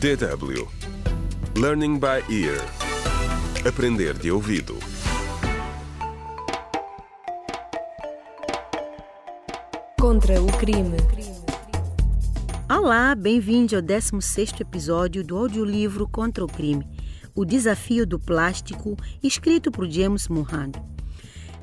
[0.00, 0.68] DW
[1.56, 2.60] Learning by Ear
[3.66, 4.76] Aprender de ouvido
[9.98, 10.96] Contra o crime.
[12.68, 16.86] Olá, bem-vindo ao 16º episódio do audiolivro Contra o Crime,
[17.34, 20.72] o desafio do plástico, escrito por James Mohan.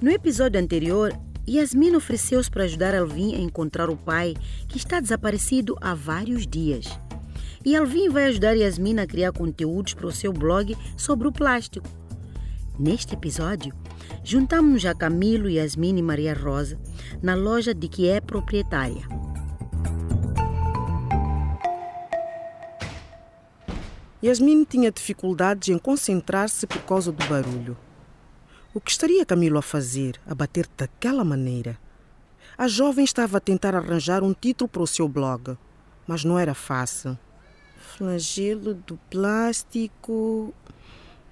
[0.02, 1.13] No episódio anterior,
[1.48, 4.36] Yasmin ofereceu-se para ajudar Alvin a encontrar o pai,
[4.68, 6.88] que está desaparecido há vários dias.
[7.64, 11.88] E Alvin vai ajudar Yasmin a criar conteúdos para o seu blog sobre o plástico.
[12.80, 13.72] Neste episódio,
[14.23, 16.80] juntamos-nos a Camilo, Yasmin e Maria Rosa
[17.21, 19.08] na loja de que é proprietária.
[24.23, 27.77] Yasmin tinha dificuldades em concentrar-se por causa do barulho.
[28.73, 31.77] O que estaria Camilo a fazer, a bater daquela maneira?
[32.57, 35.57] A jovem estava a tentar arranjar um título para o seu blog,
[36.07, 37.18] mas não era fácil.
[37.98, 40.54] Flagelo do plástico.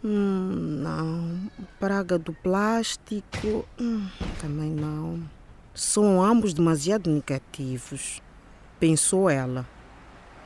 [0.04, 1.50] Hum, não.
[1.80, 3.66] Praga do plástico.
[3.80, 4.08] Hum,
[4.42, 5.22] também não.
[5.74, 8.22] São ambos demasiado negativos,
[8.80, 9.66] pensou ela.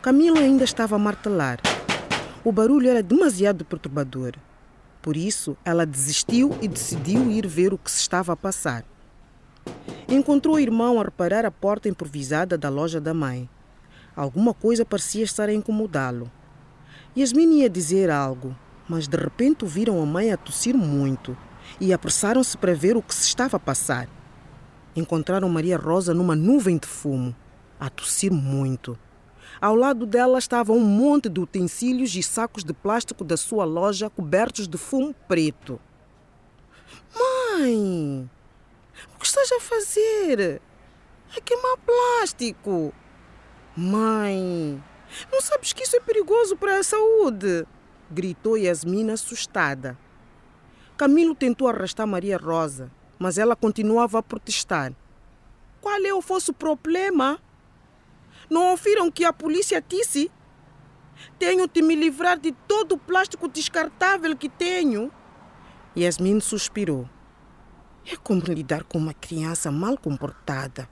[0.01, 1.59] Camilo ainda estava a martelar.
[2.43, 4.33] O barulho era demasiado perturbador.
[5.01, 8.85] Por isso, ela desistiu e decidiu ir ver o que se estava a passar.
[10.07, 13.49] Encontrou o irmão a reparar a porta improvisada da loja da mãe.
[14.15, 16.31] Alguma coisa parecia estar a incomodá-lo.
[17.17, 18.55] Yasmin ia dizer algo,
[18.87, 21.35] mas de repente ouviram a mãe a tossir muito
[21.79, 24.07] e apressaram-se para ver o que se estava a passar.
[24.95, 27.35] Encontraram Maria Rosa numa nuvem de fumo,
[27.79, 28.97] a tossir muito.
[29.59, 34.09] Ao lado dela estava um monte de utensílios e sacos de plástico da sua loja
[34.09, 35.79] cobertos de fumo preto.
[37.15, 38.29] Mãe,
[39.15, 40.61] o que estás a fazer?
[41.35, 42.93] A queimar plástico.
[43.75, 44.83] Mãe,
[45.31, 47.65] não sabes que isso é perigoso para a saúde?
[48.11, 49.97] Gritou Yasmin assustada.
[50.95, 54.93] Camilo tentou arrastar Maria Rosa, mas ela continuava a protestar.
[55.81, 57.39] Qual é o vosso problema?
[58.47, 60.31] Não ouviram que a polícia disse?
[61.39, 65.11] Tenho de me livrar de todo o plástico descartável que tenho.
[65.97, 67.09] Yasmin suspirou.
[68.05, 70.87] É como lidar com uma criança mal comportada.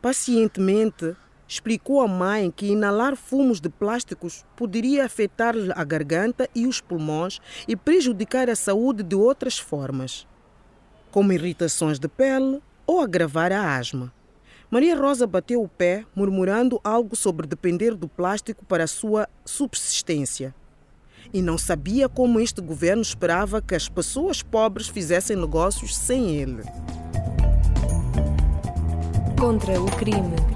[0.00, 1.16] Pacientemente,
[1.46, 7.40] explicou à mãe que inalar fumos de plásticos poderia afetar-lhe a garganta e os pulmões
[7.68, 10.26] e prejudicar a saúde de outras formas,
[11.10, 14.12] como irritações de pele ou agravar a asma.
[14.70, 20.54] Maria Rosa bateu o pé, murmurando algo sobre depender do plástico para a sua subsistência.
[21.32, 26.62] E não sabia como este governo esperava que as pessoas pobres fizessem negócios sem ele.
[29.38, 30.53] Contra o crime.